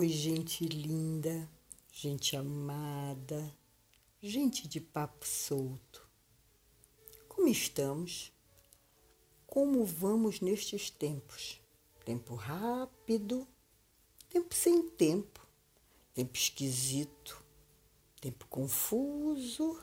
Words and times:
Oi, 0.00 0.08
gente 0.08 0.64
linda, 0.64 1.46
gente 1.92 2.34
amada, 2.34 3.54
gente 4.22 4.66
de 4.66 4.80
papo 4.80 5.26
solto. 5.26 6.08
Como 7.28 7.46
estamos? 7.46 8.32
Como 9.46 9.84
vamos 9.84 10.40
nestes 10.40 10.88
tempos? 10.88 11.60
Tempo 12.02 12.34
rápido, 12.34 13.46
tempo 14.30 14.54
sem 14.54 14.88
tempo, 14.88 15.46
tempo 16.14 16.34
esquisito, 16.34 17.44
tempo 18.22 18.46
confuso. 18.46 19.78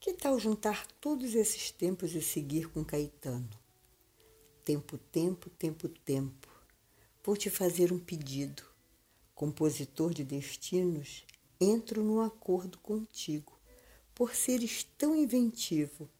Que 0.00 0.14
tal 0.14 0.38
juntar 0.38 0.86
todos 0.98 1.34
esses 1.34 1.70
tempos 1.70 2.14
e 2.14 2.22
seguir 2.22 2.70
com 2.70 2.82
Caetano? 2.82 3.50
Tempo, 4.64 4.96
tempo, 4.96 5.50
tempo, 5.50 5.90
tempo. 5.90 6.48
Vou 7.22 7.36
te 7.36 7.50
fazer 7.50 7.92
um 7.92 7.98
pedido 7.98 8.69
compositor 9.40 10.12
de 10.12 10.22
destinos, 10.22 11.24
entro 11.58 12.04
num 12.04 12.20
acordo 12.20 12.76
contigo. 12.76 13.58
Por 14.14 14.34
seres 14.34 14.84
tão 14.98 15.16
inventivo, 15.16 16.10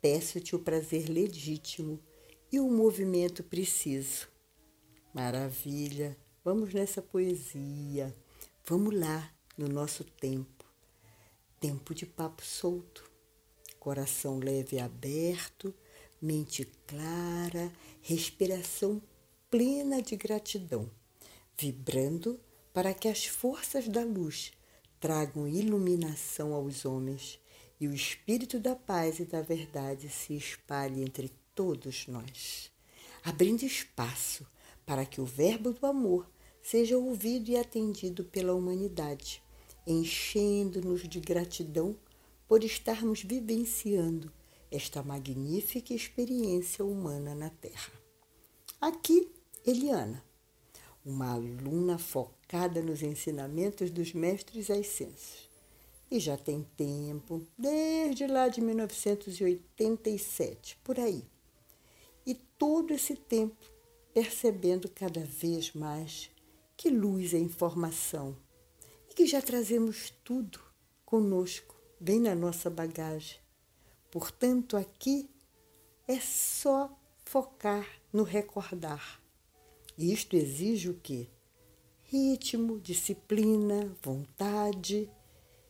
peço-te 0.00 0.54
o 0.54 0.60
prazer 0.60 1.08
legítimo 1.08 1.98
e 2.52 2.60
o 2.60 2.70
movimento 2.70 3.42
preciso. 3.42 4.28
Maravilha! 5.12 6.16
Vamos 6.44 6.72
nessa 6.72 7.02
poesia. 7.02 8.14
Vamos 8.64 8.94
lá 8.94 9.28
no 9.56 9.66
nosso 9.66 10.04
tempo. 10.04 10.64
Tempo 11.58 11.92
de 11.92 12.06
papo 12.06 12.44
solto, 12.44 13.10
coração 13.80 14.38
leve 14.38 14.76
e 14.76 14.78
aberto, 14.78 15.74
mente 16.22 16.64
clara, 16.86 17.72
respiração 18.00 19.02
plena 19.50 20.00
de 20.00 20.14
gratidão, 20.14 20.88
vibrando 21.56 22.38
para 22.72 22.94
que 22.94 23.08
as 23.08 23.26
forças 23.26 23.88
da 23.88 24.04
luz 24.04 24.52
tragam 25.00 25.48
iluminação 25.48 26.52
aos 26.52 26.84
homens 26.84 27.38
e 27.80 27.86
o 27.86 27.94
espírito 27.94 28.58
da 28.58 28.74
paz 28.74 29.20
e 29.20 29.24
da 29.24 29.40
verdade 29.40 30.08
se 30.08 30.34
espalhe 30.34 31.02
entre 31.02 31.30
todos 31.54 32.06
nós, 32.06 32.70
abrindo 33.22 33.62
espaço 33.62 34.46
para 34.84 35.04
que 35.06 35.20
o 35.20 35.24
verbo 35.24 35.72
do 35.72 35.86
amor 35.86 36.28
seja 36.62 36.98
ouvido 36.98 37.50
e 37.50 37.56
atendido 37.56 38.24
pela 38.24 38.54
humanidade, 38.54 39.42
enchendo-nos 39.86 41.08
de 41.08 41.20
gratidão 41.20 41.96
por 42.46 42.64
estarmos 42.64 43.22
vivenciando 43.22 44.32
esta 44.70 45.02
magnífica 45.02 45.94
experiência 45.94 46.84
humana 46.84 47.34
na 47.34 47.50
Terra. 47.50 47.92
Aqui, 48.80 49.30
Eliana, 49.66 50.22
uma 51.04 51.32
aluna 51.32 51.98
focada 51.98 52.37
focada 52.48 52.80
nos 52.80 53.02
ensinamentos 53.02 53.90
dos 53.90 54.14
mestres 54.14 54.70
ascensos. 54.70 55.50
E 56.10 56.18
já 56.18 56.38
tem 56.38 56.66
tempo, 56.78 57.46
desde 57.58 58.26
lá 58.26 58.48
de 58.48 58.62
1987, 58.62 60.78
por 60.82 60.98
aí. 60.98 61.22
E 62.24 62.34
todo 62.34 62.94
esse 62.94 63.14
tempo 63.14 63.54
percebendo 64.14 64.88
cada 64.88 65.20
vez 65.20 65.74
mais 65.74 66.30
que 66.74 66.88
luz 66.88 67.34
é 67.34 67.38
informação 67.38 68.34
e 69.10 69.14
que 69.14 69.26
já 69.26 69.42
trazemos 69.42 70.14
tudo 70.24 70.58
conosco, 71.04 71.76
bem 72.00 72.18
na 72.18 72.34
nossa 72.34 72.70
bagagem. 72.70 73.38
Portanto, 74.10 74.74
aqui 74.74 75.28
é 76.06 76.18
só 76.18 76.90
focar 77.26 77.86
no 78.10 78.22
recordar. 78.22 79.20
E 79.98 80.10
isto 80.10 80.34
exige 80.34 80.88
o 80.88 80.94
quê? 80.94 81.28
Ritmo, 82.08 82.80
disciplina, 82.80 83.94
vontade. 84.02 85.10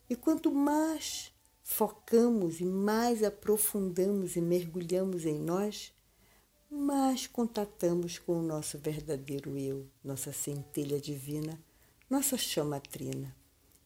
E 0.09 0.15
quanto 0.15 0.53
mais 0.53 1.33
focamos 1.63 2.61
e 2.61 2.65
mais 2.65 3.23
aprofundamos 3.23 4.37
e 4.37 4.41
mergulhamos 4.41 5.27
em 5.27 5.39
nós, 5.39 5.93
mais 6.71 7.27
contatamos 7.27 8.19
com 8.19 8.39
o 8.39 8.43
nosso 8.43 8.79
verdadeiro 8.79 9.59
eu, 9.59 9.87
nossa 10.03 10.33
centelha 10.33 11.01
divina, 11.01 11.61
nossa 12.09 12.39
chama 12.39 12.81
trina. 12.81 13.37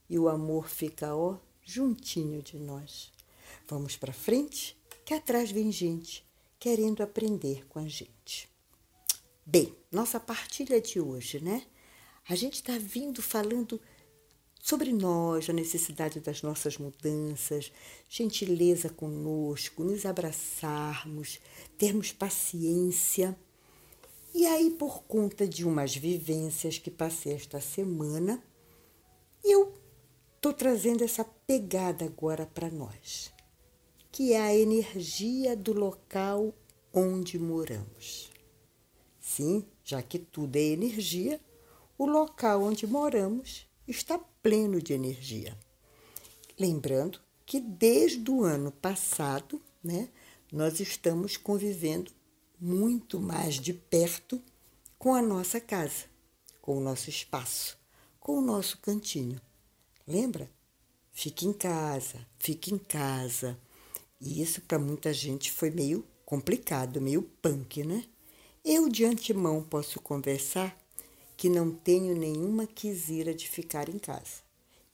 E 0.08 0.18
o 0.18 0.28
amor 0.28 0.68
fica, 0.68 1.16
ó, 1.16 1.38
juntinho 1.64 2.42
de 2.42 2.58
nós. 2.58 3.10
Vamos 3.66 3.96
para 3.96 4.12
frente, 4.12 4.76
que 5.06 5.14
atrás 5.14 5.50
vem 5.50 5.72
gente 5.72 6.24
querendo 6.58 7.02
aprender 7.02 7.66
com 7.66 7.78
a 7.78 7.88
gente. 7.88 8.48
Bem, 9.44 9.74
nossa 9.90 10.20
partilha 10.20 10.80
de 10.80 11.00
hoje, 11.00 11.42
né? 11.42 11.66
A 12.28 12.34
gente 12.34 12.54
está 12.54 12.78
vindo 12.78 13.20
falando 13.20 13.80
sobre 14.60 14.92
nós, 14.92 15.50
a 15.50 15.52
necessidade 15.52 16.20
das 16.20 16.40
nossas 16.40 16.78
mudanças, 16.78 17.72
gentileza 18.08 18.88
conosco, 18.88 19.82
nos 19.82 20.06
abraçarmos, 20.06 21.40
termos 21.76 22.12
paciência. 22.12 23.36
E 24.32 24.46
aí, 24.46 24.70
por 24.70 25.02
conta 25.02 25.48
de 25.48 25.64
umas 25.64 25.96
vivências 25.96 26.78
que 26.78 26.92
passei 26.92 27.34
esta 27.34 27.60
semana, 27.60 28.40
eu 29.42 29.74
estou 30.36 30.52
trazendo 30.52 31.02
essa 31.02 31.24
pegada 31.24 32.04
agora 32.04 32.46
para 32.46 32.70
nós, 32.70 33.32
que 34.12 34.32
é 34.32 34.40
a 34.40 34.56
energia 34.56 35.56
do 35.56 35.72
local 35.72 36.54
onde 36.94 37.36
moramos. 37.36 38.30
Sim, 39.20 39.64
já 39.82 40.00
que 40.00 40.20
tudo 40.20 40.56
é 40.56 40.60
energia, 40.60 41.40
o 42.02 42.06
local 42.06 42.64
onde 42.64 42.84
moramos 42.84 43.64
está 43.86 44.18
pleno 44.18 44.82
de 44.82 44.92
energia. 44.92 45.56
Lembrando 46.58 47.20
que 47.46 47.60
desde 47.60 48.28
o 48.28 48.42
ano 48.42 48.72
passado, 48.72 49.62
né, 49.84 50.08
nós 50.50 50.80
estamos 50.80 51.36
convivendo 51.36 52.10
muito 52.60 53.20
mais 53.20 53.54
de 53.54 53.72
perto 53.72 54.42
com 54.98 55.14
a 55.14 55.22
nossa 55.22 55.60
casa, 55.60 56.06
com 56.60 56.76
o 56.76 56.80
nosso 56.80 57.08
espaço, 57.08 57.78
com 58.18 58.36
o 58.36 58.42
nosso 58.42 58.78
cantinho. 58.78 59.40
Lembra? 60.04 60.50
Fique 61.12 61.46
em 61.46 61.52
casa, 61.52 62.26
fique 62.36 62.74
em 62.74 62.78
casa. 62.78 63.56
E 64.20 64.42
isso 64.42 64.60
para 64.62 64.76
muita 64.76 65.12
gente 65.14 65.52
foi 65.52 65.70
meio 65.70 66.04
complicado, 66.26 67.00
meio 67.00 67.22
punk, 67.22 67.84
né? 67.84 68.04
Eu 68.64 68.88
de 68.88 69.04
antemão 69.04 69.62
posso 69.62 70.00
conversar 70.00 70.81
que 71.42 71.48
não 71.48 71.72
tenho 71.72 72.16
nenhuma 72.16 72.68
quisira 72.68 73.34
de 73.34 73.48
ficar 73.48 73.88
em 73.88 73.98
casa. 73.98 74.44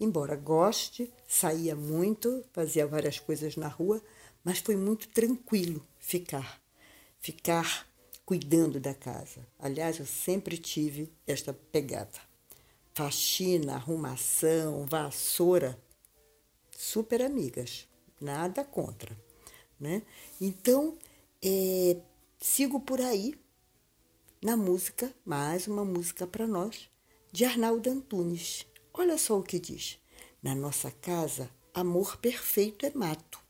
Embora 0.01 0.35
goste, 0.35 1.13
saía 1.29 1.77
muito, 1.77 2.43
fazia 2.55 2.87
várias 2.87 3.19
coisas 3.19 3.55
na 3.55 3.69
rua, 3.69 4.03
mas 4.43 4.59
foi 4.59 4.75
muito 4.75 5.09
tranquilo 5.09 5.87
ficar, 5.99 6.59
ficar 7.21 7.87
cuidando 8.25 8.81
da 8.81 8.95
casa. 8.95 9.47
Aliás, 9.59 9.99
eu 9.99 10.07
sempre 10.07 10.57
tive 10.57 11.13
esta 11.27 11.53
pegada. 11.53 12.19
Faxina, 12.95 13.75
arrumação, 13.75 14.87
vassoura, 14.87 15.79
super 16.75 17.21
amigas, 17.21 17.87
nada 18.19 18.65
contra, 18.65 19.15
né? 19.79 20.01
Então, 20.41 20.97
é, 21.45 21.99
sigo 22.41 22.81
por 22.81 23.03
aí 23.03 23.35
na 24.41 24.57
música, 24.57 25.13
mais 25.25 25.67
uma 25.67 25.85
música 25.85 26.27
para 26.27 26.47
nós, 26.47 26.89
de 27.33 27.45
Arnaldo 27.45 27.91
Antunes. 27.91 28.67
Olha 28.95 29.19
só 29.19 29.39
o 29.39 29.43
que 29.43 29.59
diz: 29.59 29.99
Na 30.43 30.55
nossa 30.55 30.91
casa, 30.91 31.51
amor 31.75 32.17
perfeito 32.19 32.87
é 32.87 32.91
mato, 32.95 33.41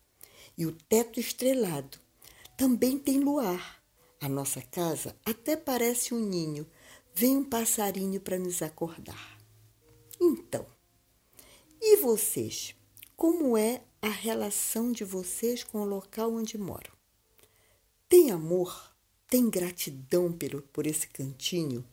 e 0.56 0.64
o 0.64 0.72
teto 0.72 1.20
estrelado 1.20 1.98
também 2.56 2.98
tem 2.98 3.20
luar. 3.20 3.82
A 4.20 4.28
nossa 4.28 4.62
casa 4.62 5.14
até 5.24 5.56
parece 5.56 6.14
um 6.14 6.20
ninho, 6.20 6.66
vem 7.14 7.36
um 7.36 7.44
passarinho 7.44 8.20
para 8.20 8.38
nos 8.38 8.62
acordar. 8.62 9.38
Então, 10.20 10.66
e 11.80 11.98
vocês? 11.98 12.74
Como 13.14 13.56
é 13.56 13.82
a 14.00 14.08
relação 14.08 14.90
de 14.90 15.04
vocês 15.04 15.62
com 15.62 15.82
o 15.82 15.84
local 15.84 16.32
onde 16.32 16.56
moram? 16.56 16.92
Tem 18.08 18.30
amor? 18.30 18.97
Tem 19.28 19.50
gratidão 19.50 20.32
pelo, 20.32 20.62
por 20.62 20.86
esse 20.86 21.06
cantinho, 21.06 21.86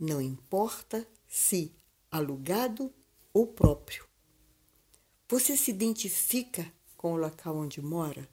não 0.00 0.20
importa 0.20 1.06
se 1.28 1.70
alugado 2.10 2.92
ou 3.32 3.46
próprio. 3.46 4.06
Você 5.28 5.56
se 5.56 5.70
identifica 5.70 6.72
com 6.96 7.12
o 7.12 7.16
local 7.16 7.56
onde 7.56 7.80
mora? 7.80 8.28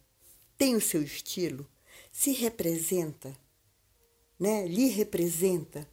Tem 0.57 0.75
o 0.75 0.81
seu 0.81 1.01
estilo? 1.01 1.68
Se 2.12 2.31
representa? 2.31 3.36
Né? 4.40 4.68
Lhe 4.68 4.88
representa? 4.88 5.88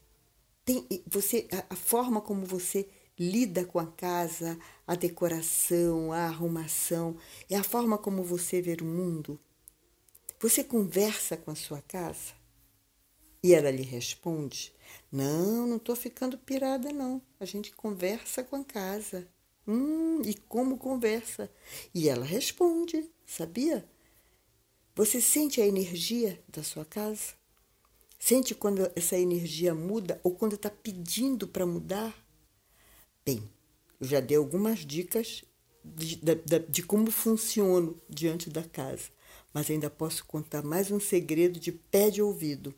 Tem, 0.64 0.86
você, 1.06 1.48
a, 1.52 1.74
a 1.74 1.76
forma 1.76 2.20
como 2.20 2.44
você 2.44 2.88
lida 3.18 3.64
com 3.64 3.78
a 3.78 3.86
casa, 3.86 4.58
a 4.86 4.94
decoração, 4.94 6.12
a 6.12 6.26
arrumação, 6.26 7.16
é 7.48 7.56
a 7.56 7.62
forma 7.62 7.96
como 7.96 8.22
você 8.22 8.60
vê 8.60 8.76
o 8.80 8.84
mundo. 8.84 9.38
Você 10.38 10.62
conversa 10.62 11.36
com 11.36 11.50
a 11.50 11.54
sua 11.54 11.80
casa? 11.82 12.34
E 13.42 13.54
ela 13.54 13.70
lhe 13.70 13.82
responde: 13.82 14.72
Não, 15.10 15.66
não 15.66 15.76
estou 15.76 15.96
ficando 15.96 16.36
pirada, 16.36 16.92
não. 16.92 17.22
A 17.40 17.44
gente 17.44 17.72
conversa 17.72 18.44
com 18.44 18.56
a 18.56 18.64
casa. 18.64 19.28
Hum, 19.66 20.22
e 20.22 20.34
como 20.34 20.78
conversa? 20.78 21.50
E 21.94 22.08
ela 22.08 22.24
responde, 22.24 23.10
sabia? 23.24 23.88
Você 24.94 25.20
sente 25.20 25.60
a 25.60 25.66
energia 25.66 26.42
da 26.48 26.62
sua 26.62 26.84
casa? 26.84 27.34
Sente 28.18 28.54
quando 28.54 28.90
essa 28.94 29.18
energia 29.18 29.74
muda 29.74 30.20
ou 30.22 30.34
quando 30.34 30.54
está 30.54 30.70
pedindo 30.70 31.48
para 31.48 31.66
mudar? 31.66 32.14
Bem, 33.24 33.42
eu 34.00 34.06
já 34.06 34.20
dei 34.20 34.36
algumas 34.36 34.80
dicas 34.80 35.44
de, 35.84 36.16
de, 36.16 36.58
de, 36.68 36.82
como 36.82 37.10
funciono 37.10 38.00
diante 38.08 38.48
da 38.50 38.62
casa, 38.62 39.10
mas 39.56 39.70
ainda 39.70 39.88
posso 39.88 40.22
contar 40.26 40.62
mais 40.62 40.90
um 40.90 41.00
segredo 41.00 41.58
de 41.58 41.72
pé 41.72 42.10
de 42.10 42.20
ouvido. 42.20 42.74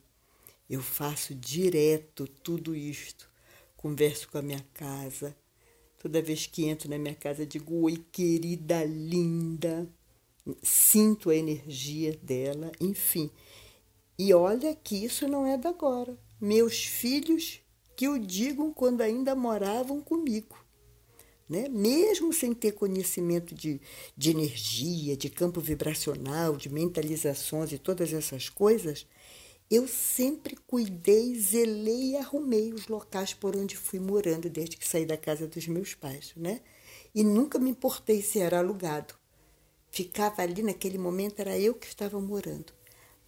Eu 0.71 0.81
faço 0.81 1.35
direto 1.35 2.29
tudo 2.29 2.73
isto. 2.73 3.29
Converso 3.77 4.29
com 4.29 4.39
a 4.39 4.43
minha 4.43 4.65
casa. 4.73 5.37
Toda 5.99 6.23
vez 6.23 6.47
que 6.47 6.67
entro 6.67 6.89
na 6.89 6.97
minha 6.97 7.17
casa, 7.17 7.45
digo: 7.45 7.83
Oi, 7.83 8.05
querida, 8.13 8.85
linda. 8.85 9.91
Sinto 10.63 11.31
a 11.31 11.35
energia 11.35 12.17
dela, 12.23 12.71
enfim. 12.81 13.29
E 14.17 14.33
olha 14.33 14.73
que 14.73 15.05
isso 15.05 15.27
não 15.27 15.45
é 15.45 15.59
da 15.59 15.71
agora. 15.71 16.17
Meus 16.41 16.85
filhos 16.87 17.61
que 17.97 18.07
o 18.07 18.21
digam 18.21 18.73
quando 18.73 19.01
ainda 19.01 19.35
moravam 19.35 20.01
comigo. 20.01 20.57
Né? 21.49 21.69
Mesmo 21.69 22.33
sem 22.33 22.53
ter 22.53 22.73
conhecimento 22.73 23.55
de, 23.55 23.81
de 24.17 24.31
energia, 24.31 25.17
de 25.17 25.31
campo 25.31 25.61
vibracional, 25.61 26.57
de 26.57 26.69
mentalizações 26.69 27.73
e 27.73 27.79
todas 27.79 28.13
essas 28.13 28.51
coisas, 28.51 29.07
eu 29.71 29.87
sempre 29.87 30.57
cuidei, 30.67 31.39
zelei 31.39 32.13
e 32.13 32.17
arrumei 32.17 32.73
os 32.73 32.89
locais 32.89 33.35
por 33.35 33.57
onde 33.57 33.77
fui 33.77 33.99
morando 33.99 34.49
desde 34.49 34.77
que 34.77 34.87
saí 34.87 35.05
da 35.05 35.17
casa 35.17 35.47
dos 35.47 35.67
meus 35.67 35.95
pais, 35.95 36.33
né? 36.37 36.61
E 37.15 37.25
nunca 37.25 37.59
me 37.59 37.71
importei 37.71 38.23
se 38.23 38.39
era 38.39 38.59
alugado. 38.59 39.15
Ficava 39.91 40.43
ali 40.43 40.63
naquele 40.63 40.99
momento, 40.99 41.41
era 41.41 41.59
eu 41.59 41.75
que 41.75 41.87
estava 41.87 42.21
morando. 42.21 42.73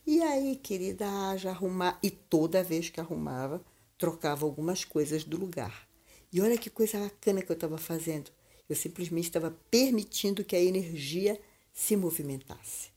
E 0.06 0.22
aí, 0.22 0.56
querida, 0.56 1.06
haja 1.08 1.50
arrumar. 1.50 1.98
E 2.02 2.10
toda 2.10 2.62
vez 2.62 2.88
que 2.88 3.00
arrumava, 3.00 3.62
trocava 3.98 4.46
algumas 4.46 4.84
coisas 4.84 5.24
do 5.24 5.36
lugar. 5.36 5.89
E 6.32 6.40
olha 6.40 6.58
que 6.58 6.70
coisa 6.70 6.98
bacana 6.98 7.42
que 7.42 7.50
eu 7.50 7.54
estava 7.54 7.78
fazendo. 7.78 8.30
Eu 8.68 8.76
simplesmente 8.76 9.24
estava 9.24 9.50
permitindo 9.70 10.44
que 10.44 10.54
a 10.54 10.60
energia 10.60 11.40
se 11.72 11.96
movimentasse. 11.96 12.90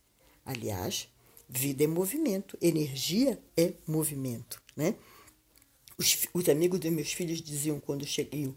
Aliás, 0.45 1.07
Vida 1.55 1.83
é 1.83 1.87
movimento, 1.87 2.57
energia 2.59 3.39
é 3.55 3.73
movimento, 3.85 4.59
né? 4.75 4.95
Os, 5.97 6.27
os 6.33 6.49
amigos 6.49 6.79
dos 6.79 6.91
meus 6.91 7.13
filhos 7.13 7.41
diziam 7.41 7.79
quando 7.79 8.07
cheguei, 8.07 8.51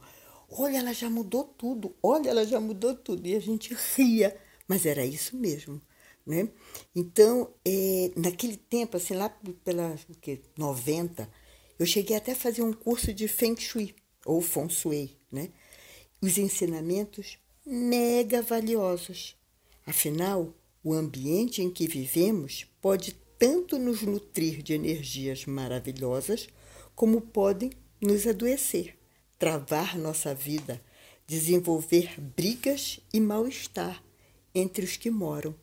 olha, 0.49 0.79
ela 0.79 0.95
já 0.95 1.11
mudou 1.11 1.45
tudo, 1.45 1.95
olha, 2.03 2.31
ela 2.31 2.47
já 2.47 2.59
mudou 2.59 2.95
tudo. 2.95 3.27
E 3.27 3.35
a 3.35 3.41
gente 3.41 3.77
ria, 3.95 4.35
mas 4.67 4.87
era 4.87 5.05
isso 5.05 5.37
mesmo, 5.37 5.79
né? 6.25 6.49
Então, 6.95 7.53
é, 7.65 8.13
naquele 8.17 8.57
tempo, 8.57 8.97
assim, 8.97 9.15
lá 9.15 9.29
pela 9.63 9.95
que, 10.23 10.41
90, 10.57 11.31
eu 11.79 11.85
cheguei 11.85 12.17
até 12.17 12.33
a 12.33 12.37
fazer 12.37 12.63
um 12.63 12.73
curso 12.73 13.13
de 13.13 13.29
Feng 13.29 13.61
Shui, 13.61 13.95
ou 14.27 14.43
Feng 14.43 14.69
Shui, 14.69 15.17
né? 15.31 15.51
Os 16.21 16.37
ensinamentos 16.37 17.39
mega 17.65 18.43
valiosos. 18.43 19.37
Afinal, 19.87 20.53
o 20.83 20.93
ambiente 20.93 21.63
em 21.63 21.71
que 21.71 21.87
vivemos 21.87 22.67
pode 22.81 23.13
tanto 23.39 23.79
nos 23.79 24.03
nutrir 24.03 24.63
de 24.63 24.75
energias 24.75 25.47
maravilhosas, 25.47 26.49
como 26.95 27.21
podem 27.21 27.71
nos 28.01 28.27
adoecer, 28.27 28.97
travar 29.39 29.97
nossa 29.97 30.35
vida, 30.35 30.83
desenvolver 31.27 32.21
brigas 32.21 33.01
e 33.13 33.21
mal-estar 33.21 34.03
entre 34.55 34.85
os 34.85 34.97
que 34.97 35.11
moram. 35.11 35.55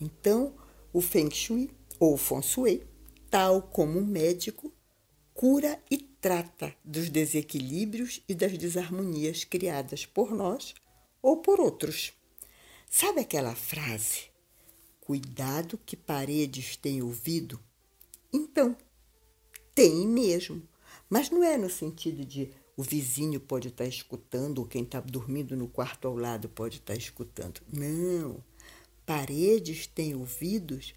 Então, 0.00 0.54
o 0.92 1.00
Feng 1.00 1.30
Shui 1.30 1.70
ou 1.98 2.16
Feng 2.16 2.42
Shui, 2.42 2.82
tal 3.30 3.62
como 3.62 3.98
um 3.98 4.06
médico, 4.06 4.72
cura 5.38 5.80
e 5.88 5.98
trata 5.98 6.74
dos 6.84 7.08
desequilíbrios 7.08 8.20
e 8.28 8.34
das 8.34 8.58
desarmonias 8.58 9.44
criadas 9.44 10.04
por 10.04 10.32
nós 10.32 10.74
ou 11.22 11.36
por 11.36 11.60
outros. 11.60 12.12
Sabe 12.90 13.20
aquela 13.20 13.54
frase? 13.54 14.32
Cuidado 15.00 15.78
que 15.86 15.96
paredes 15.96 16.76
têm 16.76 17.02
ouvido. 17.02 17.60
Então, 18.32 18.76
tem 19.76 20.08
mesmo. 20.08 20.60
Mas 21.08 21.30
não 21.30 21.44
é 21.44 21.56
no 21.56 21.70
sentido 21.70 22.24
de 22.24 22.50
o 22.76 22.82
vizinho 22.82 23.38
pode 23.38 23.68
estar 23.68 23.86
escutando 23.86 24.58
ou 24.58 24.66
quem 24.66 24.82
está 24.82 24.98
dormindo 24.98 25.56
no 25.56 25.68
quarto 25.68 26.08
ao 26.08 26.16
lado 26.16 26.48
pode 26.48 26.78
estar 26.78 26.96
escutando. 26.96 27.60
Não. 27.72 28.42
Paredes 29.06 29.86
têm 29.86 30.16
ouvidos 30.16 30.94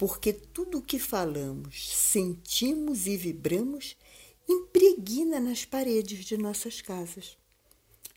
porque 0.00 0.32
tudo 0.32 0.78
o 0.78 0.82
que 0.82 0.98
falamos, 0.98 1.94
sentimos 1.94 3.06
e 3.06 3.16
vibramos 3.16 3.94
impregna 4.48 5.38
nas 5.38 5.66
paredes 5.66 6.24
de 6.24 6.38
nossas 6.38 6.80
casas, 6.80 7.36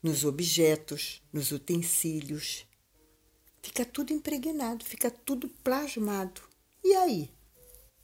nos 0.02 0.24
objetos, 0.24 1.22
nos 1.34 1.52
utensílios, 1.52 2.66
Fica 3.62 3.86
tudo 3.86 4.12
impregnado, 4.12 4.84
fica 4.84 5.10
tudo 5.10 5.48
plasmado. 5.64 6.42
E 6.84 6.94
aí? 6.96 7.32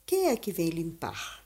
Quem 0.06 0.28
é 0.28 0.38
que 0.38 0.54
vem 0.54 0.70
limpar? 0.70 1.46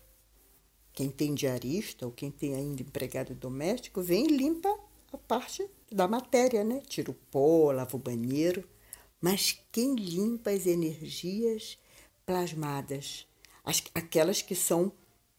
Quem 0.94 1.10
tem 1.10 1.34
diarista 1.34 2.06
ou 2.06 2.12
quem 2.12 2.30
tem 2.30 2.54
ainda 2.54 2.84
empregado 2.84 3.34
doméstico 3.34 4.04
vem 4.04 4.26
e 4.26 4.38
limpa 4.38 4.70
a 5.12 5.18
parte 5.18 5.68
da 5.92 6.08
matéria, 6.08 6.64
né? 6.64 6.82
Tira 6.88 7.10
o 7.10 7.16
pó, 7.16 7.72
lava 7.72 7.96
o 7.96 8.00
banheiro. 8.00 8.70
Mas 9.20 9.60
quem 9.72 9.96
limpa 9.96 10.52
as 10.52 10.68
energias 10.68 11.80
plasmadas? 12.26 13.28
As, 13.64 13.84
aquelas 13.94 14.42
que 14.42 14.56
são 14.56 14.92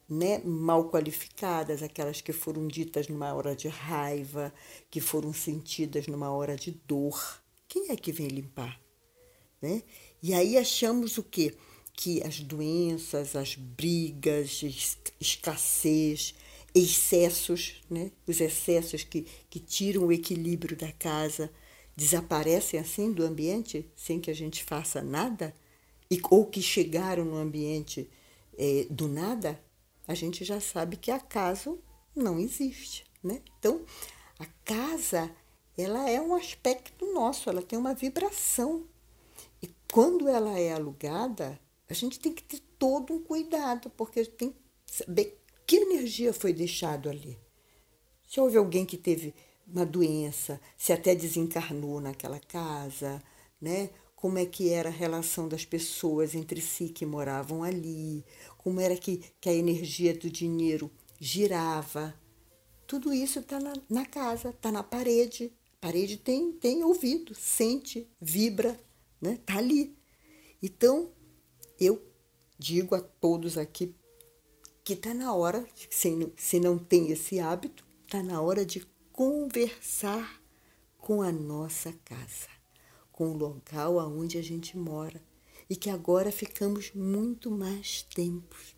né, 0.09 0.39
mal 0.45 0.91
qualificadas, 0.91 1.83
aquelas 1.83 2.21
que 2.21 2.33
foram 2.33 2.67
ditas 2.67 3.09
numa 3.09 3.33
hora 3.33 3.57
de 3.57 3.69
raiva, 3.69 4.53
que 4.91 5.01
foram 5.01 5.33
sentidas 5.33 6.07
numa 6.07 6.31
hora 6.31 6.57
de 6.57 6.73
dor. 6.87 7.43
Quem 7.67 7.91
é 7.91 7.97
que 7.97 8.13
vem 8.13 8.29
limpar? 8.29 8.81
Né? 9.61 9.83
E 10.23 10.35
aí 10.35 10.59
achamos 10.59 11.19
o 11.19 11.23
quê? 11.23 11.55
Que 11.93 12.23
as 12.23 12.41
doenças, 12.41 13.35
as 13.35 13.55
brigas, 13.55 14.63
escassez, 15.21 16.35
excessos, 16.75 17.83
né? 17.89 18.11
os 18.27 18.41
excessos 18.41 19.05
que, 19.05 19.27
que 19.49 19.61
tiram 19.61 20.07
o 20.07 20.13
equilíbrio 20.13 20.77
da 20.77 20.93
casa, 20.93 21.51
desaparecem 21.97 22.81
assim 22.81 23.13
do 23.13 23.25
ambiente 23.25 23.89
sem 23.95 24.21
que 24.21 24.31
a 24.31 24.35
gente 24.35 24.65
faça 24.65 25.01
nada? 25.01 25.55
E, 26.11 26.21
ou 26.31 26.47
que 26.47 26.63
chegaram 26.63 27.25
no 27.25 27.37
ambiente 27.37 28.09
é, 28.59 28.87
do 28.91 29.09
nada, 29.09 29.61
a 30.07 30.15
gente 30.15 30.45
já 30.45 30.61
sabe 30.61 30.97
que 30.97 31.11
acaso 31.11 31.79
não 32.15 32.39
existe. 32.39 33.05
Né? 33.23 33.41
Então, 33.59 33.85
a 34.39 34.47
casa 34.65 35.31
ela 35.77 36.09
é 36.09 36.21
um 36.21 36.35
aspecto 36.35 37.13
nosso, 37.13 37.51
ela 37.51 37.63
tem 37.63 37.79
uma 37.79 37.95
vibração. 37.95 38.85
E 39.61 39.69
quando 39.93 40.29
ela 40.29 40.59
é 40.59 40.73
alugada, 40.73 41.59
a 41.89 41.95
gente 41.95 42.21
tem 42.21 42.33
que 42.33 42.43
ter 42.43 42.61
todo 42.79 43.13
um 43.13 43.23
cuidado, 43.23 43.91
porque 43.91 44.25
tem 44.25 44.51
que 44.51 44.57
saber 44.87 45.41
que 45.67 45.77
energia 45.77 46.33
foi 46.33 46.53
deixado 46.53 47.09
ali. 47.09 47.39
Se 48.29 48.41
houve 48.41 48.57
alguém 48.57 48.85
que 48.85 48.97
teve 48.97 49.35
uma 49.67 49.85
doença, 49.85 50.61
se 50.77 50.93
até 50.93 51.15
desencarnou 51.15 52.01
naquela 52.01 52.39
casa, 52.39 53.23
né? 53.61 53.91
Como 54.25 54.39
é 54.39 54.47
que 54.47 54.71
era 54.71 54.89
a 54.89 54.91
relação 54.91 55.47
das 55.47 55.67
pessoas 55.67 56.35
entre 56.35 56.59
si 56.59 56.89
que 56.89 57.05
moravam 57.05 57.63
ali, 57.63 58.25
como 58.57 58.81
era 58.81 58.97
que, 58.97 59.23
que 59.39 59.51
a 59.51 59.53
energia 59.53 60.15
do 60.15 60.31
dinheiro 60.31 60.91
girava. 61.21 62.19
Tudo 62.87 63.13
isso 63.13 63.41
está 63.41 63.61
na, 63.61 63.75
na 63.87 64.07
casa, 64.07 64.49
está 64.49 64.73
na 64.73 64.83
parede, 64.83 65.53
parede 65.79 66.17
tem, 66.17 66.53
tem 66.53 66.83
ouvido, 66.83 67.35
sente, 67.35 68.09
vibra, 68.19 68.81
né? 69.21 69.39
Tá 69.45 69.59
ali. 69.59 69.95
Então, 70.63 71.13
eu 71.79 72.03
digo 72.59 72.95
a 72.95 73.03
todos 73.03 73.59
aqui 73.59 73.95
que 74.83 74.95
está 74.95 75.13
na 75.13 75.35
hora, 75.35 75.67
se, 75.91 76.33
se 76.39 76.59
não 76.59 76.79
tem 76.79 77.11
esse 77.11 77.41
hábito, 77.41 77.85
está 78.07 78.23
na 78.23 78.41
hora 78.41 78.65
de 78.65 78.89
conversar 79.13 80.41
com 80.97 81.21
a 81.21 81.31
nossa 81.31 81.93
casa, 82.07 82.54
com 83.15 83.31
o 83.31 83.37
local 83.37 84.01
aonde 84.01 84.37
a 84.37 84.43
gente 84.43 84.77
mora 84.77 85.23
e 85.71 85.77
que 85.77 85.89
agora 85.89 86.33
ficamos 86.33 86.93
muito 86.93 87.49
mais 87.49 88.03
tempos 88.03 88.75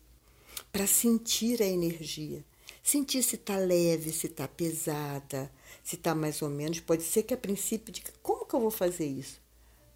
para 0.71 0.85
sentir 0.85 1.61
a 1.61 1.65
energia, 1.65 2.45
sentir 2.83 3.23
se 3.23 3.35
está 3.35 3.57
leve, 3.57 4.11
se 4.11 4.27
está 4.27 4.47
pesada, 4.47 5.51
se 5.83 5.95
está 5.95 6.13
mais 6.13 6.41
ou 6.43 6.49
menos, 6.49 6.79
pode 6.79 7.01
ser 7.01 7.23
que 7.23 7.33
a 7.33 7.37
princípio 7.37 7.91
diga, 7.91 8.13
como 8.21 8.45
que 8.45 8.53
eu 8.53 8.59
vou 8.59 8.69
fazer 8.69 9.07
isso? 9.07 9.41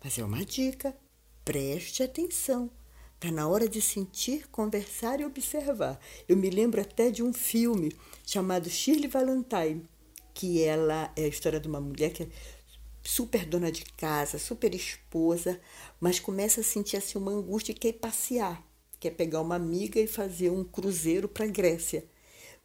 Mas 0.04 0.18
é 0.18 0.26
uma 0.26 0.44
dica, 0.44 0.98
preste 1.46 2.02
atenção. 2.02 2.70
Está 3.14 3.32
na 3.32 3.48
hora 3.48 3.70
de 3.70 3.80
sentir, 3.80 4.48
conversar 4.50 5.20
e 5.20 5.26
observar. 5.26 6.00
Eu 6.28 6.36
me 6.36 6.50
lembro 6.50 6.82
até 6.82 7.12
de 7.12 7.22
um 7.22 7.32
filme 7.32 7.96
chamado 8.26 8.68
Shirley 8.68 9.08
Valentine, 9.08 9.88
que 10.34 10.64
ela 10.64 11.14
é 11.16 11.26
a 11.26 11.28
história 11.28 11.60
de 11.60 11.68
uma 11.68 11.80
mulher 11.80 12.12
que 12.12 12.24
é 12.24 12.28
super 13.04 13.46
dona 13.46 13.72
de 13.72 13.86
casa, 13.98 14.38
super 14.38 14.74
esposa, 14.74 15.60
mas 16.00 16.20
começa 16.20 16.62
a 16.62 16.64
sentir 16.64 16.98
assim 16.98 17.18
uma 17.18 17.32
angústia 17.32 17.72
e 17.72 17.76
quer 17.76 17.94
passear, 17.94 18.64
quer 19.00 19.12
pegar 19.12 19.42
uma 19.42 19.56
amiga 19.56 20.00
e 20.00 20.08
fazer 20.08 20.50
um 20.50 20.64
cruzeiro 20.64 21.28
para 21.28 21.46
a 21.46 21.50
Grécia. 21.50 22.06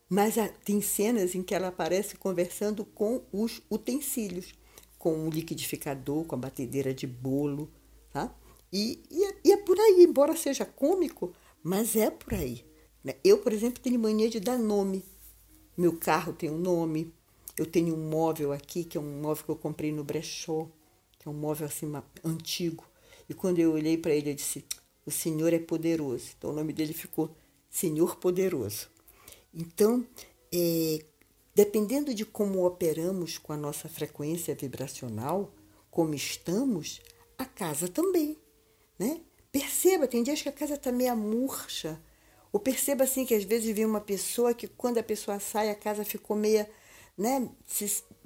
Mas 0.08 0.34
tem 0.64 0.80
cenas 0.80 1.34
em 1.34 1.42
que 1.42 1.54
ela 1.54 1.68
aparece 1.68 2.16
conversando 2.16 2.84
com 2.84 3.24
os 3.32 3.60
utensílios, 3.70 4.54
com 4.98 5.26
o 5.26 5.30
liquidificador, 5.30 6.24
com 6.24 6.34
a 6.36 6.38
batedeira 6.38 6.94
de 6.94 7.06
bolo, 7.06 7.70
tá? 8.12 8.32
E, 8.72 9.02
e, 9.10 9.24
é, 9.24 9.36
e 9.44 9.52
é 9.52 9.56
por 9.56 9.78
aí, 9.78 10.04
embora 10.04 10.36
seja 10.36 10.64
cômico, 10.64 11.32
mas 11.62 11.96
é 11.96 12.10
por 12.10 12.34
aí. 12.34 12.64
Né? 13.02 13.14
Eu, 13.24 13.38
por 13.38 13.52
exemplo, 13.52 13.82
tenho 13.82 13.98
mania 13.98 14.28
de 14.28 14.40
dar 14.40 14.58
nome. 14.58 15.04
Meu 15.76 15.96
carro 15.96 16.32
tem 16.32 16.50
um 16.50 16.58
nome. 16.58 17.14
Eu 17.56 17.66
tenho 17.66 17.94
um 17.94 18.08
móvel 18.08 18.52
aqui, 18.52 18.84
que 18.84 18.98
é 18.98 19.00
um 19.00 19.20
móvel 19.20 19.44
que 19.44 19.50
eu 19.50 19.56
comprei 19.56 19.90
no 19.92 20.04
brechó, 20.04 20.68
que 21.18 21.28
é 21.28 21.30
um 21.30 21.34
móvel 21.34 21.66
assim 21.66 21.90
antigo. 22.24 22.84
E 23.28 23.34
quando 23.34 23.58
eu 23.58 23.72
olhei 23.72 23.96
para 23.96 24.12
ele, 24.12 24.30
eu 24.30 24.34
disse: 24.34 24.64
O 25.04 25.10
Senhor 25.10 25.52
é 25.52 25.58
poderoso. 25.58 26.28
Então 26.36 26.50
o 26.50 26.52
nome 26.52 26.72
dele 26.72 26.92
ficou 26.92 27.34
Senhor 27.70 28.16
Poderoso. 28.16 28.88
Então, 29.52 30.06
é, 30.52 31.04
dependendo 31.54 32.14
de 32.14 32.24
como 32.24 32.66
operamos 32.66 33.38
com 33.38 33.52
a 33.52 33.56
nossa 33.56 33.88
frequência 33.88 34.54
vibracional, 34.54 35.52
como 35.90 36.14
estamos, 36.14 37.00
a 37.38 37.44
casa 37.44 37.88
também, 37.88 38.36
né? 38.98 39.20
Perceba, 39.50 40.06
tem 40.06 40.22
dias 40.22 40.42
que 40.42 40.48
a 40.48 40.52
casa 40.52 40.74
está 40.74 40.92
meio 40.92 41.16
murcha. 41.16 41.98
Ou 42.52 42.60
perceba 42.60 43.04
assim 43.04 43.24
que 43.24 43.34
às 43.34 43.44
vezes 43.44 43.74
vem 43.74 43.84
uma 43.84 44.00
pessoa 44.00 44.54
que 44.54 44.66
quando 44.66 44.98
a 44.98 45.02
pessoa 45.02 45.40
sai, 45.40 45.70
a 45.70 45.74
casa 45.74 46.04
ficou 46.04 46.36
meia, 46.36 46.68
né? 47.16 47.48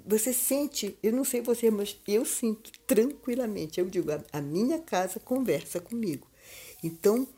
Você 0.07 0.33
sente, 0.33 0.99
eu 1.03 1.13
não 1.13 1.25
sei 1.25 1.41
você, 1.41 1.71
mas 1.71 1.99
eu 2.07 2.25
sinto 2.25 2.73
tranquilamente. 2.87 3.79
Eu 3.79 3.89
digo, 3.89 4.11
a 4.33 4.41
minha 4.41 4.79
casa 4.79 5.21
conversa 5.21 5.81
comigo. 5.81 6.27
Então, 6.83 7.29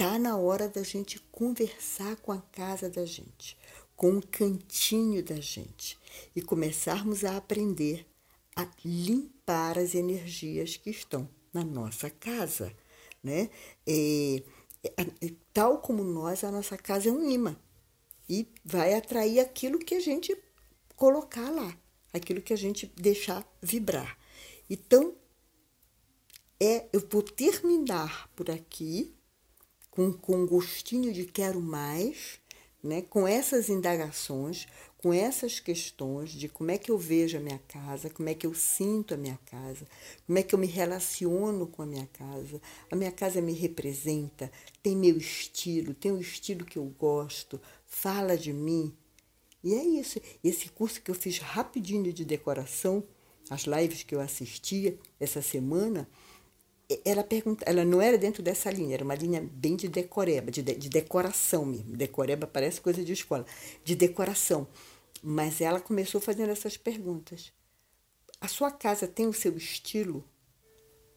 Tá 0.00 0.18
na 0.18 0.34
hora 0.38 0.66
da 0.66 0.82
gente 0.82 1.20
conversar 1.30 2.16
com 2.16 2.32
a 2.32 2.40
casa 2.40 2.88
da 2.88 3.04
gente, 3.04 3.54
com 3.94 4.16
o 4.16 4.26
cantinho 4.26 5.22
da 5.22 5.36
gente 5.36 5.98
e 6.34 6.40
começarmos 6.40 7.22
a 7.22 7.36
aprender 7.36 8.06
a 8.56 8.66
limpar 8.82 9.78
as 9.78 9.94
energias 9.94 10.78
que 10.78 10.88
estão 10.88 11.28
na 11.52 11.62
nossa 11.62 12.08
casa, 12.08 12.74
né? 13.22 13.50
É, 13.86 14.42
é, 14.96 15.32
tal 15.52 15.82
como 15.82 16.02
nós, 16.02 16.44
a 16.44 16.50
nossa 16.50 16.78
casa 16.78 17.10
é 17.10 17.12
um 17.12 17.30
imã 17.30 17.54
e 18.26 18.48
vai 18.64 18.94
atrair 18.94 19.38
aquilo 19.38 19.78
que 19.78 19.96
a 19.96 20.00
gente 20.00 20.34
colocar 21.00 21.48
lá, 21.48 21.74
aquilo 22.12 22.42
que 22.42 22.52
a 22.52 22.56
gente 22.56 22.92
deixar 22.94 23.42
vibrar. 23.62 24.18
Então, 24.68 25.16
é, 26.60 26.90
eu 26.92 27.00
vou 27.10 27.22
terminar 27.22 28.28
por 28.36 28.50
aqui 28.50 29.16
com, 29.90 30.12
com 30.12 30.44
gostinho 30.44 31.10
de 31.10 31.24
quero 31.24 31.58
mais, 31.58 32.38
né? 32.82 33.00
com 33.00 33.26
essas 33.26 33.70
indagações, 33.70 34.68
com 34.98 35.10
essas 35.10 35.58
questões 35.58 36.32
de 36.32 36.50
como 36.50 36.70
é 36.70 36.76
que 36.76 36.90
eu 36.90 36.98
vejo 36.98 37.38
a 37.38 37.40
minha 37.40 37.60
casa, 37.66 38.10
como 38.10 38.28
é 38.28 38.34
que 38.34 38.46
eu 38.46 38.52
sinto 38.52 39.14
a 39.14 39.16
minha 39.16 39.38
casa, 39.46 39.86
como 40.26 40.38
é 40.38 40.42
que 40.42 40.54
eu 40.54 40.58
me 40.58 40.66
relaciono 40.66 41.66
com 41.66 41.80
a 41.80 41.86
minha 41.86 42.06
casa. 42.12 42.60
A 42.90 42.94
minha 42.94 43.10
casa 43.10 43.40
me 43.40 43.54
representa, 43.54 44.52
tem 44.82 44.94
meu 44.94 45.16
estilo, 45.16 45.94
tem 45.94 46.12
o 46.12 46.20
estilo 46.20 46.66
que 46.66 46.76
eu 46.78 46.84
gosto, 46.84 47.58
fala 47.86 48.36
de 48.36 48.52
mim. 48.52 48.94
E 49.62 49.74
é 49.74 49.84
isso. 49.84 50.20
Esse 50.42 50.68
curso 50.70 51.00
que 51.02 51.10
eu 51.10 51.14
fiz 51.14 51.38
rapidinho 51.38 52.12
de 52.12 52.24
decoração, 52.24 53.04
as 53.48 53.62
lives 53.62 54.02
que 54.02 54.14
eu 54.14 54.20
assistia 54.20 54.98
essa 55.18 55.42
semana, 55.42 56.08
ela 57.04 57.22
pergunta, 57.22 57.64
ela 57.66 57.84
não 57.84 58.00
era 58.00 58.18
dentro 58.18 58.42
dessa 58.42 58.70
linha, 58.70 58.94
era 58.94 59.04
uma 59.04 59.14
linha 59.14 59.46
bem 59.52 59.76
de 59.76 59.88
decoreba, 59.88 60.50
de, 60.50 60.62
de 60.62 60.88
decoração 60.88 61.64
mesmo. 61.64 61.96
Decoreba 61.96 62.46
parece 62.46 62.80
coisa 62.80 63.04
de 63.04 63.12
escola, 63.12 63.46
de 63.84 63.94
decoração. 63.94 64.66
Mas 65.22 65.60
ela 65.60 65.80
começou 65.80 66.20
fazendo 66.20 66.50
essas 66.50 66.76
perguntas. 66.76 67.52
A 68.40 68.48
sua 68.48 68.70
casa 68.70 69.06
tem 69.06 69.26
o 69.26 69.32
seu 69.34 69.56
estilo? 69.56 70.24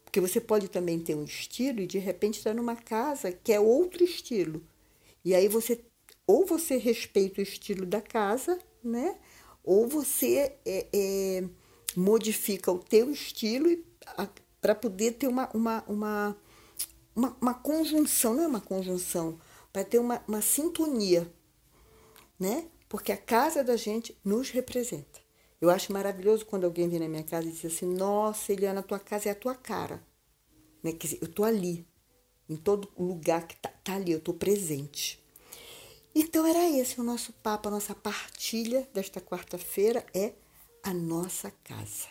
Porque 0.04 0.20
você 0.20 0.42
pode 0.42 0.68
também 0.68 1.00
ter 1.00 1.16
um 1.16 1.24
estilo 1.24 1.80
e 1.80 1.88
de 1.88 1.98
repente 1.98 2.38
estar 2.38 2.52
tá 2.52 2.56
numa 2.56 2.76
casa 2.76 3.32
que 3.32 3.52
é 3.52 3.60
outro 3.60 4.04
estilo. 4.04 4.62
E 5.24 5.34
aí 5.34 5.48
você 5.48 5.82
ou 6.26 6.46
você 6.46 6.78
respeita 6.78 7.42
o 7.42 7.44
estilo 7.44 7.86
da 7.86 8.02
casa, 8.02 8.60
né? 8.84 9.18
Ou 9.64 9.88
você 9.88 10.56
é, 10.66 10.88
é, 10.94 11.44
modifica 11.96 12.72
o 12.72 12.80
teu 12.80 13.12
estilo 13.12 13.70
para 14.62 14.76
poder 14.76 15.14
ter 15.14 15.28
uma, 15.28 15.50
uma, 15.54 15.84
uma, 15.88 16.38
uma, 17.16 17.38
uma, 17.42 17.54
conjunção, 17.54 18.34
não 18.34 18.44
é 18.44 18.48
uma 18.48 18.62
conjunção, 18.62 19.40
para 19.72 19.84
ter 19.84 20.00
uma, 20.00 20.24
uma 20.28 20.42
sintonia, 20.42 21.32
né? 22.40 22.68
Porque 22.88 23.12
a 23.12 23.18
casa 23.18 23.64
da 23.64 23.76
gente 23.76 24.18
nos 24.24 24.50
representa. 24.50 25.22
Eu 25.60 25.70
acho 25.70 25.94
maravilhoso 25.94 26.46
quando 26.46 26.66
alguém 26.66 26.90
vem 26.90 27.00
na 27.00 27.08
minha 27.08 27.24
casa 27.24 27.48
e 27.48 27.52
diz 27.52 27.66
assim: 27.66 27.86
Nossa, 27.86 28.52
Eliana, 28.52 28.82
a 28.82 28.84
tua 28.84 29.00
casa 29.00 29.30
é 29.30 29.32
a 29.32 29.36
tua 29.36 29.56
cara. 29.56 30.04
Né? 30.84 30.92
Quer 30.92 31.08
dizer, 31.08 31.20
eu 31.22 31.28
estou 31.28 31.46
ali, 31.46 31.88
em 32.50 32.58
todo 32.58 32.92
lugar 32.98 33.48
que 33.48 33.56
está 33.56 33.70
tá 33.70 33.96
ali, 33.96 34.12
eu 34.12 34.18
estou 34.18 34.34
presente. 34.34 35.23
Então 36.16 36.46
era 36.46 36.70
esse 36.70 37.00
o 37.00 37.04
nosso 37.04 37.34
papo, 37.34 37.68
a 37.68 37.72
nossa 37.72 37.96
partilha 37.96 38.88
desta 38.94 39.20
quarta-feira 39.20 40.06
é 40.14 40.34
a 40.84 40.94
nossa 40.94 41.50
casa, 41.64 42.08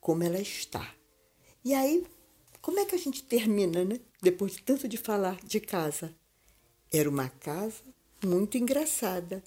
como 0.00 0.22
ela 0.22 0.40
está. 0.40 0.94
E 1.64 1.74
aí, 1.74 2.06
como 2.60 2.78
é 2.78 2.84
que 2.84 2.94
a 2.94 2.98
gente 2.98 3.24
termina, 3.24 3.84
né? 3.84 3.98
Depois 4.20 4.52
de 4.52 4.62
tanto 4.62 4.86
de 4.86 4.96
falar 4.96 5.38
de 5.42 5.58
casa. 5.58 6.14
Era 6.92 7.10
uma 7.10 7.28
casa 7.28 7.82
muito 8.24 8.56
engraçada. 8.56 9.42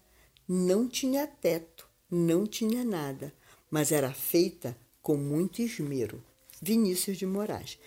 Não 0.48 0.88
tinha 0.88 1.26
teto, 1.26 1.88
não 2.12 2.46
tinha 2.46 2.84
nada, 2.84 3.34
mas 3.72 3.92
era 3.92 4.14
feita 4.14 4.78
com 5.02 5.16
muito 5.16 5.62
esmero. 5.62 6.22
Vinícius 6.62 7.18
de 7.18 7.26
Moraes. 7.26 7.80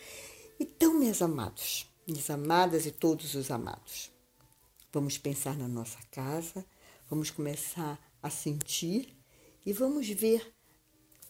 Então, 0.59 0.95
meus 0.95 1.21
amados, 1.21 1.87
minhas 2.07 2.31
amadas 2.31 2.87
e 2.87 2.91
todos 2.91 3.35
os 3.35 3.51
amados, 3.51 4.11
vamos 4.99 5.17
pensar 5.17 5.57
na 5.57 5.69
nossa 5.69 5.99
casa, 6.11 6.67
vamos 7.09 7.31
começar 7.31 7.97
a 8.21 8.29
sentir 8.29 9.17
e 9.65 9.73
vamos 9.73 10.09
ver 10.09 10.53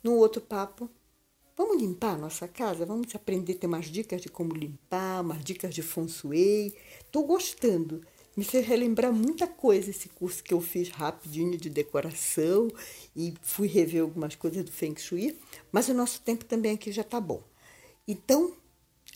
no 0.03 0.15
outro 0.15 0.41
papo 0.41 0.91
Vamos 1.55 1.83
limpar 1.83 2.15
a 2.15 2.17
nossa 2.17 2.47
casa? 2.47 2.87
Vamos 2.87 3.13
aprender 3.17 3.55
a 3.55 3.57
ter 3.57 3.67
umas 3.67 3.87
dicas 3.87 4.23
de 4.23 4.29
como 4.29 4.55
limpar, 4.55 5.23
umas 5.23 5.43
dicas 5.43 5.75
de 5.75 5.83
feng 5.83 6.09
shui. 6.09 6.73
Estou 7.01 7.27
gostando. 7.27 8.01
Me 8.37 8.45
fez 8.45 8.65
relembrar 8.65 9.13
muita 9.13 9.45
coisa 9.45 9.91
esse 9.91 10.09
curso 10.09 10.41
que 10.45 10.55
eu 10.55 10.61
fiz 10.61 10.89
rapidinho 10.89 11.59
de 11.59 11.69
decoração 11.69 12.69
e 13.15 13.35
fui 13.43 13.67
rever 13.67 14.03
algumas 14.03 14.37
coisas 14.37 14.63
do 14.65 14.71
Feng 14.71 14.97
Shui, 14.97 15.37
mas 15.73 15.89
o 15.89 15.95
nosso 15.95 16.21
tempo 16.21 16.45
também 16.45 16.75
aqui 16.75 16.93
já 16.93 17.03
está 17.03 17.21
bom. 17.21 17.43
Então, 18.07 18.55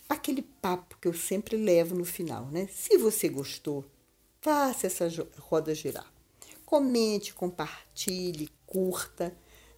aquele 0.09 0.41
papo 0.41 0.97
que 0.99 1.07
eu 1.07 1.13
sempre 1.13 1.55
levo 1.55 1.95
no 1.95 2.03
final, 2.03 2.47
né? 2.47 2.67
Se 2.67 2.97
você 2.97 3.29
gostou, 3.29 3.85
faça 4.43 4.87
essa 4.87 5.07
roda 5.39 5.73
girar. 5.73 6.11
Comente, 6.65 7.33
compartilhe, 7.33 8.49
curta, 8.65 9.35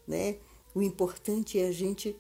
né? 0.08 0.38
O 0.74 0.82
importante 0.82 1.60
é 1.60 1.68
a 1.68 1.72
gente 1.72 2.16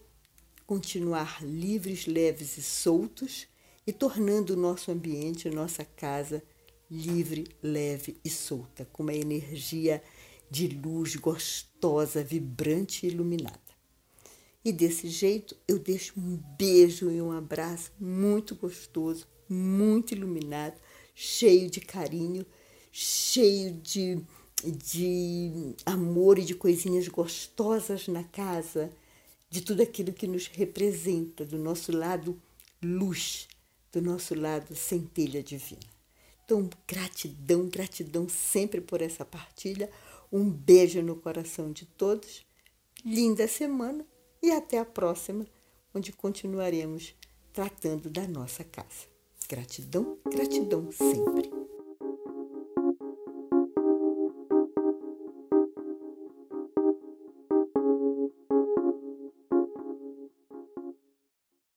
continuar 0.65 1.43
livres, 1.43 2.05
leves 2.05 2.57
e 2.57 2.61
soltos 2.61 3.47
e 3.85 3.91
tornando 3.91 4.53
o 4.53 4.57
nosso 4.57 4.91
ambiente, 4.91 5.49
nossa 5.49 5.83
casa, 5.83 6.43
livre, 6.89 7.47
leve 7.63 8.19
e 8.23 8.29
solta, 8.29 8.85
com 8.93 9.01
uma 9.03 9.13
energia 9.13 10.01
de 10.49 10.67
luz 10.67 11.15
gostosa, 11.15 12.23
vibrante 12.23 13.05
e 13.05 13.09
iluminada. 13.09 13.59
E 14.63 14.71
desse 14.71 15.07
jeito 15.07 15.55
eu 15.67 15.79
deixo 15.79 16.13
um 16.19 16.37
beijo 16.57 17.09
e 17.09 17.19
um 17.21 17.31
abraço 17.31 17.91
muito 17.99 18.55
gostoso, 18.55 19.27
muito 19.49 20.13
iluminado, 20.13 20.79
cheio 21.15 21.69
de 21.69 21.79
carinho, 21.79 22.45
cheio 22.91 23.71
de, 23.71 24.21
de 24.63 25.73
amor 25.85 26.37
e 26.37 26.43
de 26.43 26.53
coisinhas 26.53 27.07
gostosas 27.07 28.07
na 28.07 28.23
casa 28.25 28.91
de 29.49 29.61
tudo 29.61 29.81
aquilo 29.81 30.11
que 30.11 30.27
nos 30.27 30.47
representa, 30.47 31.45
do 31.45 31.57
nosso 31.57 31.91
lado 31.91 32.39
luz, 32.83 33.47
do 33.91 34.01
nosso 34.01 34.35
lado 34.35 34.75
centelha 34.75 35.41
divina. 35.41 35.95
Então, 36.43 36.69
gratidão, 36.87 37.67
gratidão 37.67 38.27
sempre 38.29 38.81
por 38.81 39.01
essa 39.01 39.25
partilha. 39.25 39.89
Um 40.31 40.49
beijo 40.49 41.01
no 41.01 41.15
coração 41.15 41.71
de 41.71 41.85
todos. 41.85 42.45
Linda 43.03 43.47
semana 43.47 44.05
e 44.43 44.51
até 44.51 44.77
a 44.77 44.85
próxima, 44.85 45.47
onde 45.93 46.11
continuaremos 46.11 47.15
tratando 47.53 48.09
da 48.09 48.27
nossa 48.27 48.63
casa. 48.63 49.14
Gratidão, 49.47 50.17
gratidão 50.31 50.91
sempre. 50.91 51.64